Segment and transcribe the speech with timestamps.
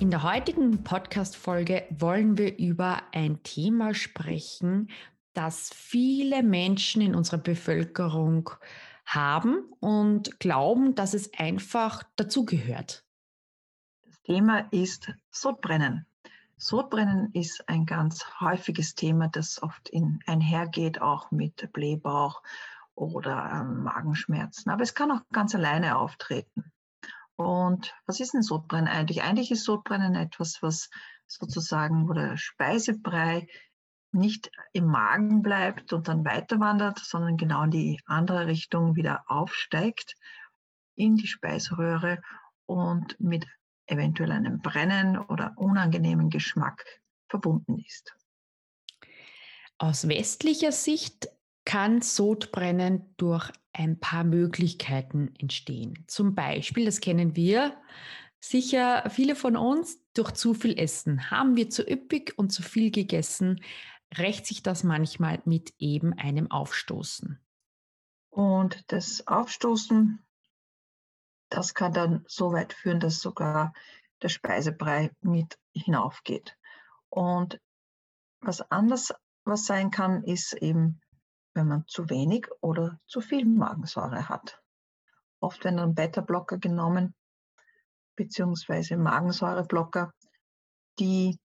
[0.00, 4.90] In der heutigen Podcast-Folge wollen wir über ein Thema sprechen,
[5.32, 8.48] das viele Menschen in unserer Bevölkerung
[9.06, 13.04] haben und glauben, dass es einfach dazugehört.
[14.04, 16.06] Das Thema ist Sodbrennen.
[16.58, 22.40] Sodbrennen ist ein ganz häufiges Thema, das oft in, einhergeht, auch mit Blähbauch
[22.94, 24.70] oder ähm, Magenschmerzen.
[24.70, 26.67] Aber es kann auch ganz alleine auftreten.
[27.38, 29.22] Und was ist denn Sodbrennen eigentlich?
[29.22, 30.90] Eigentlich ist Sodbrennen etwas, was
[31.28, 33.46] sozusagen, wo der Speisebrei
[34.10, 39.22] nicht im Magen bleibt und dann weiter wandert, sondern genau in die andere Richtung wieder
[39.28, 40.16] aufsteigt
[40.96, 42.20] in die Speiseröhre
[42.66, 43.46] und mit
[43.86, 46.84] eventuell einem Brennen oder unangenehmen Geschmack
[47.28, 48.16] verbunden ist.
[49.78, 51.28] Aus westlicher Sicht
[51.68, 56.02] kann Sodbrennen durch ein paar Möglichkeiten entstehen.
[56.06, 57.76] Zum Beispiel, das kennen wir
[58.40, 61.30] sicher viele von uns, durch zu viel Essen.
[61.30, 63.62] Haben wir zu üppig und zu viel gegessen,
[64.16, 67.38] rächt sich das manchmal mit eben einem Aufstoßen.
[68.30, 70.24] Und das Aufstoßen,
[71.50, 73.74] das kann dann so weit führen, dass sogar
[74.22, 76.56] der Speisebrei mit hinaufgeht.
[77.10, 77.60] Und
[78.40, 79.12] was anders
[79.44, 81.02] was sein kann, ist eben
[81.58, 84.62] wenn man zu wenig oder zu viel Magensäure hat.
[85.40, 87.14] Oft werden dann Beta-Blocker genommen,
[88.14, 90.14] beziehungsweise Magensäureblocker,
[91.00, 91.38] die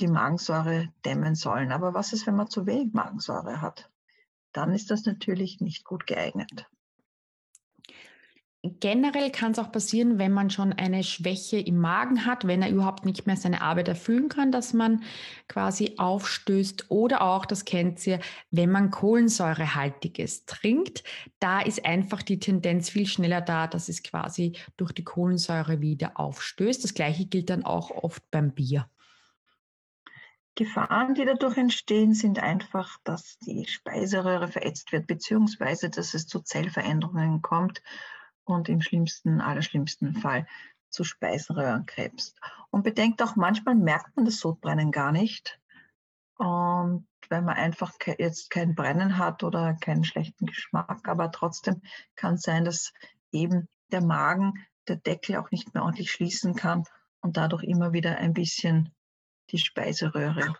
[0.00, 1.72] die Magensäure dämmen sollen.
[1.72, 3.90] Aber was ist, wenn man zu wenig Magensäure hat?
[4.52, 6.68] Dann ist das natürlich nicht gut geeignet.
[8.80, 12.70] Generell kann es auch passieren, wenn man schon eine Schwäche im Magen hat, wenn er
[12.70, 15.02] überhaupt nicht mehr seine Arbeit erfüllen kann, dass man
[15.48, 21.04] quasi aufstößt oder auch, das kennt ihr, wenn man Kohlensäurehaltiges trinkt,
[21.38, 26.18] da ist einfach die Tendenz viel schneller da, dass es quasi durch die Kohlensäure wieder
[26.18, 26.82] aufstößt.
[26.82, 28.88] Das gleiche gilt dann auch oft beim Bier.
[30.56, 36.40] Gefahren, die dadurch entstehen, sind einfach, dass die Speiseröhre verätzt wird, beziehungsweise dass es zu
[36.40, 37.82] Zellveränderungen kommt
[38.46, 40.46] und im schlimmsten, allerschlimmsten Fall
[40.88, 42.34] zu Speisenröhrenkrebs.
[42.70, 45.60] Und bedenkt auch, manchmal merkt man das Sodbrennen gar nicht.
[46.38, 51.82] Und wenn man einfach jetzt kein Brennen hat oder keinen schlechten Geschmack, aber trotzdem
[52.14, 52.92] kann es sein, dass
[53.32, 54.54] eben der Magen,
[54.88, 56.84] der Deckel auch nicht mehr ordentlich schließen kann
[57.20, 58.94] und dadurch immer wieder ein bisschen
[59.50, 60.54] die Speiseröhre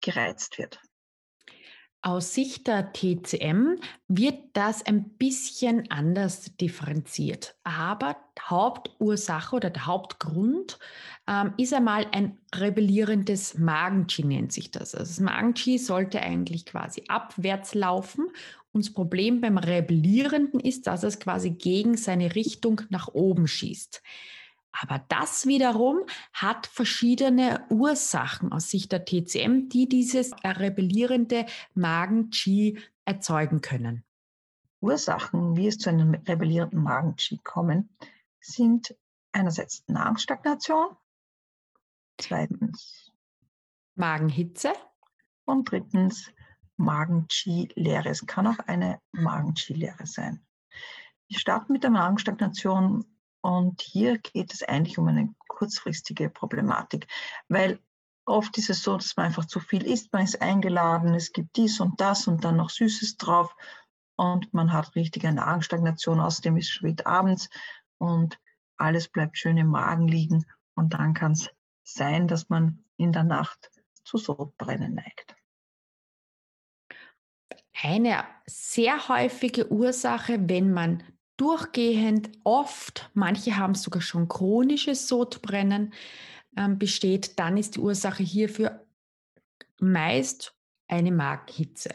[0.00, 0.80] gereizt wird.
[2.02, 7.56] Aus Sicht der TCM wird das ein bisschen anders differenziert.
[7.64, 10.78] Aber Hauptursache oder der Hauptgrund
[11.26, 14.94] ähm, ist einmal ein rebellierendes Magen-Qi, nennt sich das.
[14.94, 18.28] Also das Magen-Qi sollte eigentlich quasi abwärts laufen.
[18.72, 24.02] Und das Problem beim Rebellierenden ist, dass es quasi gegen seine Richtung nach oben schießt.
[24.80, 26.00] Aber das wiederum
[26.32, 34.04] hat verschiedene Ursachen aus Sicht der TCM, die dieses rebellierende Magen-Qi erzeugen können.
[34.80, 37.88] Ursachen, wie es zu einem rebellierenden Magen-Qi kommen,
[38.40, 38.94] sind
[39.32, 40.96] einerseits Nahrungsstagnation,
[42.18, 43.12] zweitens
[43.94, 44.72] Magenhitze
[45.44, 46.30] und drittens
[46.76, 48.10] Magen-Qi-Leere.
[48.10, 50.44] Es kann auch eine Magen-Qi-Leere sein.
[51.28, 53.04] Wir starten mit der Magenstagnation
[53.46, 57.06] und hier geht es eigentlich um eine kurzfristige Problematik,
[57.46, 57.78] weil
[58.24, 61.56] oft ist es so, dass man einfach zu viel isst, man ist eingeladen, es gibt
[61.56, 63.54] dies und das und dann noch Süßes drauf
[64.16, 67.48] und man hat richtige Nahrungsstagnation, außerdem ist es spät abends
[67.98, 68.40] und
[68.78, 71.48] alles bleibt schön im Magen liegen und dann kann es
[71.84, 73.70] sein, dass man in der Nacht
[74.02, 75.36] zu Sodbrennen neigt.
[77.80, 81.04] Eine sehr häufige Ursache, wenn man
[81.36, 85.92] durchgehend oft, manche haben sogar schon chronisches Sodbrennen,
[86.56, 88.86] ähm, besteht, dann ist die Ursache hierfür
[89.78, 90.54] meist
[90.88, 91.90] eine Magenhitze.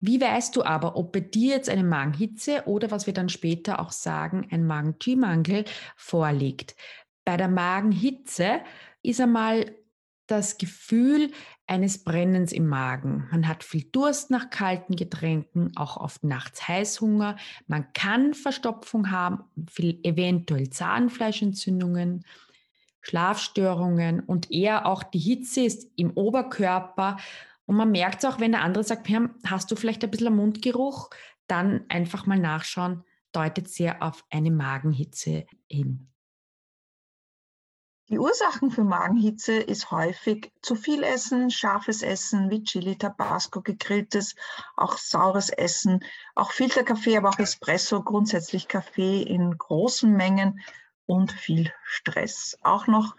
[0.00, 3.80] Wie weißt du aber, ob bei dir jetzt eine Magenhitze oder was wir dann später
[3.80, 5.64] auch sagen, ein Magen-G-Mangel
[5.96, 6.76] vorliegt?
[7.24, 8.60] Bei der Magenhitze
[9.02, 9.74] ist einmal
[10.26, 11.32] das Gefühl
[11.66, 13.28] eines Brennens im Magen.
[13.30, 17.36] Man hat viel Durst nach kalten Getränken, auch oft nachts Heißhunger.
[17.66, 22.24] Man kann Verstopfung haben, viel, eventuell Zahnfleischentzündungen,
[23.00, 27.16] Schlafstörungen und eher auch die Hitze ist im Oberkörper.
[27.66, 29.08] Und man merkt es auch, wenn der andere sagt,
[29.44, 31.10] hast du vielleicht ein bisschen Mundgeruch,
[31.48, 33.02] dann einfach mal nachschauen,
[33.32, 36.08] deutet sehr auf eine Magenhitze hin.
[38.08, 44.36] Die Ursachen für Magenhitze ist häufig zu viel Essen, scharfes Essen wie Chili, Tabasco, gegrilltes,
[44.76, 46.04] auch saures Essen,
[46.36, 50.60] auch Filterkaffee, aber auch Espresso, grundsätzlich Kaffee in großen Mengen
[51.06, 52.56] und viel Stress.
[52.62, 53.16] Auch noch,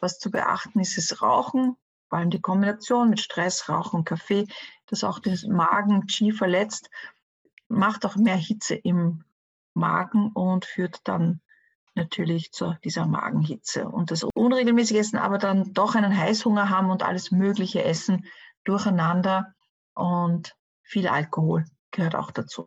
[0.00, 1.76] was zu beachten ist, ist Rauchen,
[2.08, 4.46] vor allem die Kombination mit Stress, Rauchen und Kaffee,
[4.86, 6.88] das auch den Magen Qi verletzt,
[7.68, 9.22] macht auch mehr Hitze im
[9.74, 11.42] Magen und führt dann
[11.94, 13.88] natürlich zu dieser Magenhitze.
[13.88, 18.26] Und das unregelmäßige Essen, aber dann doch einen Heißhunger haben und alles Mögliche essen
[18.64, 19.54] durcheinander
[19.94, 22.66] und viel Alkohol gehört auch dazu.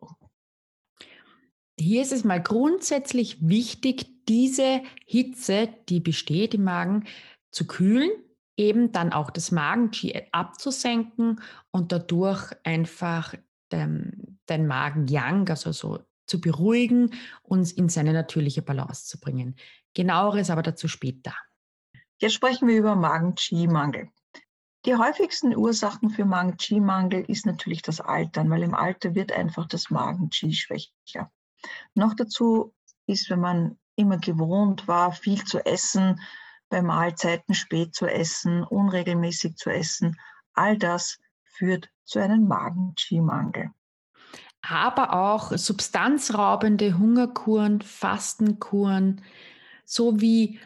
[1.79, 7.05] Hier ist es mal grundsätzlich wichtig, diese Hitze, die besteht im Magen,
[7.51, 8.11] zu kühlen,
[8.57, 11.41] eben dann auch das Magen-Qi abzusenken
[11.71, 13.33] und dadurch einfach
[13.71, 19.55] den, den Magen-Yang, also so zu beruhigen und in seine natürliche Balance zu bringen.
[19.93, 21.33] Genaueres aber dazu später.
[22.19, 24.09] Jetzt sprechen wir über Magen-Qi-Mangel.
[24.85, 29.89] Die häufigsten Ursachen für Magen-Qi-Mangel ist natürlich das Altern, weil im Alter wird einfach das
[29.89, 31.31] Magen-Qi schwächer.
[31.93, 32.73] Noch dazu
[33.05, 36.19] ist, wenn man immer gewohnt war, viel zu essen,
[36.69, 40.19] bei Mahlzeiten spät zu essen, unregelmäßig zu essen,
[40.53, 43.71] all das führt zu einem Magen-Qi-Mangel
[44.63, 49.21] aber auch substanzraubende Hungerkuren, Fastenkuren
[49.85, 50.59] sowie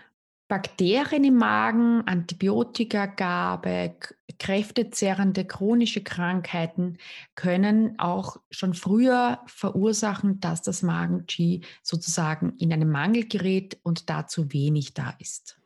[0.48, 3.96] Bakterien im Magen, Antibiotikagabe,
[4.40, 7.00] kräftezerrende chronische Krankheiten
[7.36, 14.54] können auch schon früher verursachen, dass das Magen-Qi sozusagen in einen Mangel gerät und dazu
[14.54, 15.60] wenig da ist.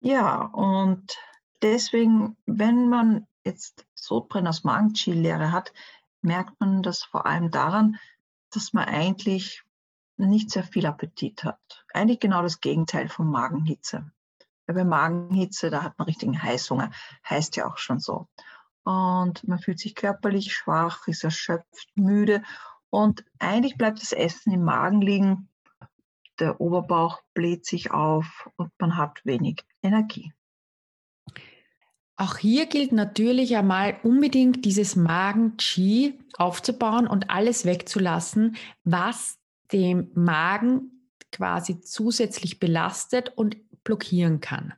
[0.00, 1.14] Ja, und
[1.62, 5.72] deswegen, wenn man jetzt Sodbrennen aus Magen-Qi-Lehre hat,
[6.22, 7.98] merkt man das vor allem daran,
[8.50, 9.62] dass man eigentlich
[10.16, 11.84] nicht sehr viel Appetit hat.
[11.94, 14.10] Eigentlich genau das Gegenteil von Magenhitze.
[14.66, 16.90] Weil bei Magenhitze, da hat man richtigen Heißhunger,
[17.28, 18.28] heißt ja auch schon so.
[18.84, 22.42] Und man fühlt sich körperlich schwach, ist erschöpft, müde
[22.90, 25.48] und eigentlich bleibt das Essen im Magen liegen.
[26.38, 30.32] Der Oberbauch bläht sich auf und man hat wenig Energie.
[32.20, 39.38] Auch hier gilt natürlich einmal unbedingt dieses Magen-Qi aufzubauen und alles wegzulassen, was
[39.72, 44.74] dem Magen quasi zusätzlich belastet und blockieren kann.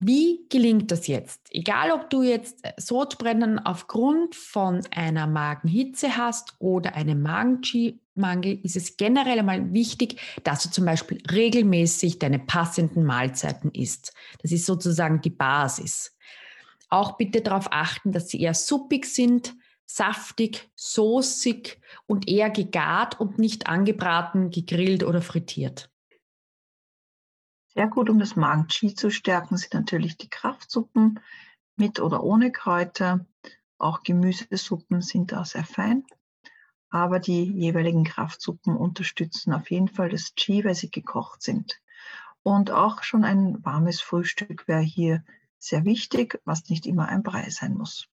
[0.00, 1.48] Wie gelingt das jetzt?
[1.50, 7.20] Egal, ob du jetzt Sodbrennen aufgrund von einer Magenhitze hast oder einem
[8.18, 14.12] Magen-Qi-Mangel, ist es generell einmal wichtig, dass du zum Beispiel regelmäßig deine passenden Mahlzeiten isst.
[14.42, 16.16] Das ist sozusagen die Basis.
[16.90, 19.54] Auch bitte darauf achten, dass sie eher suppig sind,
[19.86, 25.90] saftig, soßig und eher gegart und nicht angebraten, gegrillt oder frittiert.
[27.74, 31.20] Sehr gut, um das Magen-Qi zu stärken, sind natürlich die Kraftsuppen
[31.76, 33.24] mit oder ohne Kräuter.
[33.78, 36.04] Auch Gemüsesuppen sind da sehr fein.
[36.90, 41.80] Aber die jeweiligen Kraftsuppen unterstützen auf jeden Fall das Qi, weil sie gekocht sind.
[42.42, 45.24] Und auch schon ein warmes Frühstück wäre hier
[45.58, 48.08] sehr wichtig, was nicht immer ein Brei sein muss.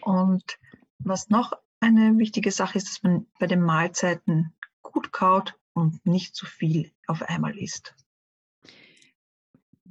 [0.00, 0.58] Und
[0.98, 6.34] was noch eine wichtige Sache ist, dass man bei den Mahlzeiten gut kaut und nicht
[6.34, 7.94] zu viel auf einmal isst.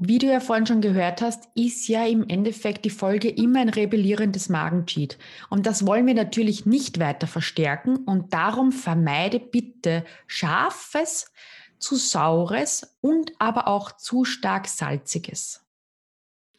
[0.01, 3.67] Wie du ja vorhin schon gehört hast, ist ja im Endeffekt die Folge immer ein
[3.67, 5.17] rebellierendes Magencheat.
[5.49, 11.33] Und das wollen wir natürlich nicht weiter verstärken und darum vermeide bitte scharfes,
[11.79, 15.65] zu saures und aber auch zu stark salziges.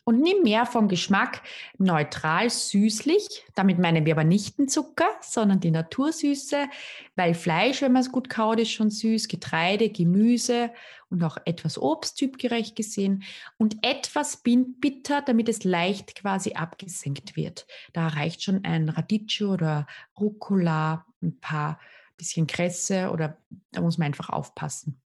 [0.04, 1.42] Und nimm mehr vom Geschmack
[1.78, 3.45] neutral süßlich.
[3.54, 6.69] Damit meinen wir aber nicht den Zucker, sondern die Natursüße,
[7.16, 10.71] weil Fleisch, wenn man es gut kaut, ist schon süß, Getreide, Gemüse
[11.11, 13.25] und auch etwas Obst typgerecht gesehen
[13.59, 17.66] und etwas bitter, damit es leicht quasi abgesenkt wird.
[17.92, 19.87] Da reicht schon ein Radicchio oder
[20.19, 21.78] Rucola, ein paar
[22.16, 23.38] bisschen Kresse oder
[23.73, 25.00] da muss man einfach aufpassen.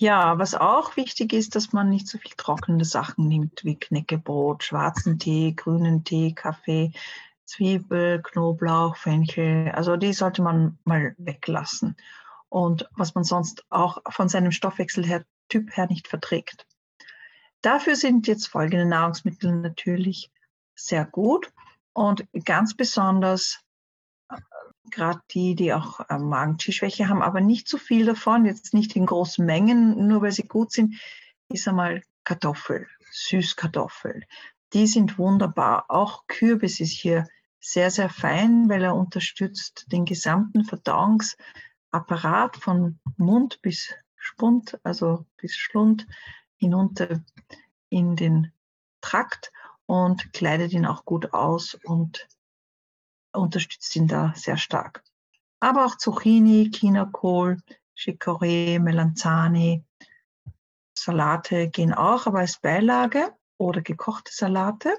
[0.00, 4.64] Ja, was auch wichtig ist, dass man nicht so viel trockene Sachen nimmt, wie Knäckebrot,
[4.64, 6.92] schwarzen Tee, grünen Tee, Kaffee,
[7.44, 9.70] Zwiebel, Knoblauch, Fenchel.
[9.72, 11.98] Also die sollte man mal weglassen.
[12.48, 16.66] Und was man sonst auch von seinem Stoffwechseltyp her nicht verträgt.
[17.60, 20.30] Dafür sind jetzt folgende Nahrungsmittel natürlich
[20.74, 21.52] sehr gut
[21.92, 23.60] und ganz besonders
[24.90, 29.06] gerade die, die auch äh, Magen-Schwäche haben, aber nicht zu viel davon, jetzt nicht in
[29.06, 30.94] großen Mengen, nur weil sie gut sind,
[31.48, 34.24] ist einmal Kartoffel, Süßkartoffel.
[34.72, 35.86] Die sind wunderbar.
[35.88, 37.26] Auch Kürbis ist hier
[37.60, 45.56] sehr, sehr fein, weil er unterstützt den gesamten Verdauungsapparat von Mund bis Spund, also bis
[45.56, 46.06] Schlund
[46.56, 47.20] hinunter
[47.88, 48.52] in den
[49.00, 49.52] Trakt
[49.86, 52.28] und kleidet ihn auch gut aus und
[53.32, 55.02] unterstützt ihn da sehr stark.
[55.60, 57.58] Aber auch Zucchini, Chinakohl,
[57.96, 59.84] Chicorée, Melanzani,
[60.94, 64.96] Salate gehen auch, aber als Beilage oder gekochte Salate.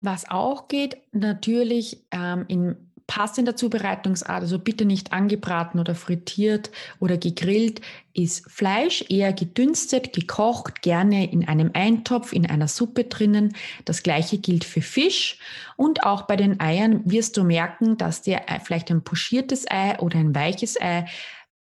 [0.00, 6.70] Was auch geht, natürlich ähm, in passender Zubereitungsart, also bitte nicht angebraten oder frittiert
[7.00, 7.80] oder gegrillt,
[8.14, 13.54] ist Fleisch eher gedünstet, gekocht, gerne in einem Eintopf, in einer Suppe drinnen.
[13.84, 15.38] Das gleiche gilt für Fisch
[15.76, 20.18] und auch bei den Eiern wirst du merken, dass dir vielleicht ein pochiertes Ei oder
[20.18, 21.06] ein weiches Ei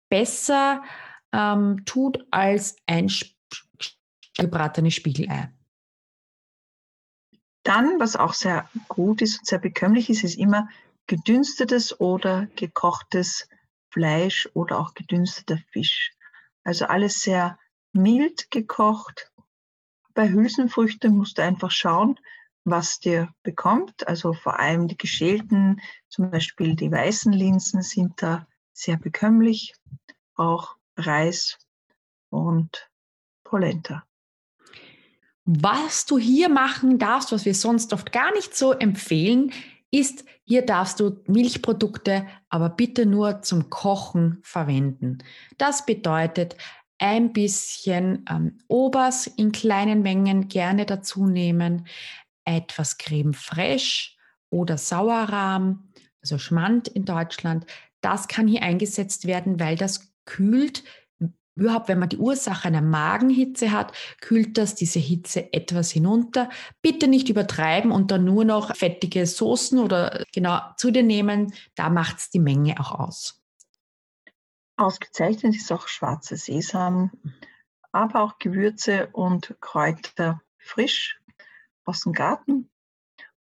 [0.09, 0.81] besser
[1.33, 3.11] ähm, tut als ein
[4.37, 5.51] gebratenes Spiegelei.
[7.63, 10.67] Dann, was auch sehr gut ist und sehr bekömmlich ist, ist immer
[11.07, 13.47] gedünstetes oder gekochtes
[13.91, 16.11] Fleisch oder auch gedünsteter Fisch.
[16.63, 17.59] Also alles sehr
[17.91, 19.31] mild gekocht.
[20.13, 22.19] Bei Hülsenfrüchten musst du einfach schauen,
[22.63, 24.07] was dir bekommt.
[24.07, 29.75] Also vor allem die geschälten, zum Beispiel die weißen Linsen sind da sehr bekömmlich.
[30.35, 31.57] Auch Reis
[32.29, 32.89] und
[33.43, 34.03] Polenta.
[35.45, 39.51] Was du hier machen darfst, was wir sonst oft gar nicht so empfehlen,
[39.93, 45.19] ist, hier darfst du Milchprodukte, aber bitte nur zum Kochen verwenden.
[45.57, 46.57] Das bedeutet,
[46.97, 51.87] ein bisschen ähm, Obers in kleinen Mengen gerne dazu nehmen,
[52.45, 54.11] etwas Creme fraiche
[54.49, 57.65] oder Sauerrahm, also Schmand in Deutschland.
[58.01, 60.83] Das kann hier eingesetzt werden, weil das kühlt
[61.55, 66.49] überhaupt, wenn man die Ursache einer Magenhitze hat, kühlt das diese Hitze etwas hinunter.
[66.81, 71.53] Bitte nicht übertreiben und dann nur noch fettige Soßen oder genau zu dir nehmen.
[71.75, 73.41] Da macht es die Menge auch aus.
[74.75, 77.11] Ausgezeichnet ist auch schwarzer Sesam,
[77.91, 81.19] aber auch Gewürze und Kräuter frisch
[81.85, 82.71] aus dem Garten.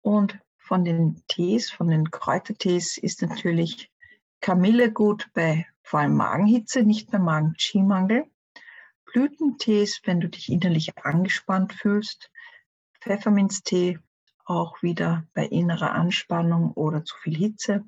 [0.00, 3.92] Und von den Tees, von den Kräutertees ist natürlich
[4.40, 8.27] Kamille gut bei vor allem Magenhitze, nicht bei Magen-Chi-Mangel.
[9.05, 12.31] Blütentees, wenn du dich innerlich angespannt fühlst.
[13.01, 13.99] Pfefferminztee,
[14.45, 17.85] auch wieder bei innerer Anspannung oder zu viel Hitze.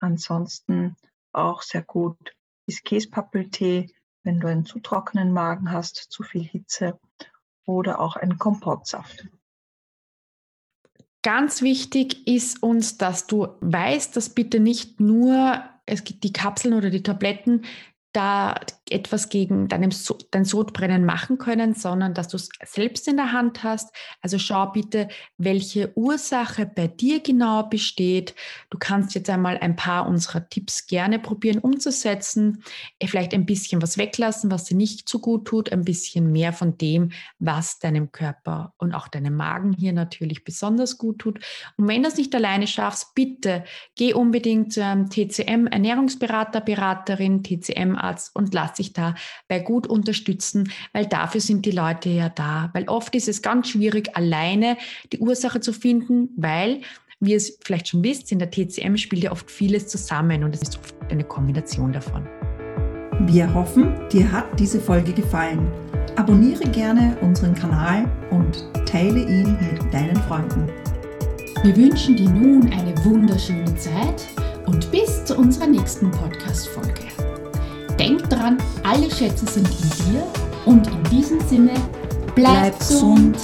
[0.00, 0.96] Ansonsten
[1.32, 2.34] auch sehr gut
[2.66, 3.90] ist Käspappeltee,
[4.22, 7.00] wenn du einen zu trockenen Magen hast, zu viel Hitze
[7.64, 9.26] oder auch ein Kompottsaft.
[11.22, 16.74] Ganz wichtig ist uns, dass du weißt, dass bitte nicht nur es gibt die Kapseln
[16.74, 17.62] oder die Tabletten
[18.12, 18.54] da
[18.90, 23.32] etwas gegen deinem so dein Sodbrennen machen können, sondern dass du es selbst in der
[23.32, 23.94] Hand hast.
[24.22, 28.34] Also schau bitte, welche Ursache bei dir genau besteht.
[28.70, 32.62] Du kannst jetzt einmal ein paar unserer Tipps gerne probieren umzusetzen.
[32.98, 36.52] Äh, vielleicht ein bisschen was weglassen, was dir nicht so gut tut, ein bisschen mehr
[36.52, 41.40] von dem, was deinem Körper und auch deinem Magen hier natürlich besonders gut tut.
[41.76, 43.64] Und wenn du es nicht alleine schaffst, bitte
[43.96, 50.70] geh unbedingt zu einem TCM Ernährungsberater, Beraterin, TCM Arzt und lass dich dabei gut unterstützen,
[50.92, 52.70] weil dafür sind die Leute ja da.
[52.72, 54.76] Weil oft ist es ganz schwierig, alleine
[55.12, 56.80] die Ursache zu finden, weil
[57.20, 60.54] wie ihr es vielleicht schon wisst, in der TCM spielt ja oft vieles zusammen und
[60.54, 62.28] es ist oft eine Kombination davon.
[63.22, 65.68] Wir hoffen, dir hat diese Folge gefallen.
[66.14, 70.66] Abonniere gerne unseren Kanal und teile ihn mit deinen Freunden.
[71.64, 74.28] Wir wünschen dir nun eine wunderschöne Zeit
[74.66, 77.27] und bis zu unserer nächsten Podcast-Folge.
[77.98, 80.22] Denk dran, alle Schätze sind in dir
[80.66, 81.72] und in diesem Sinne,
[82.34, 83.36] bleib, bleib gesund.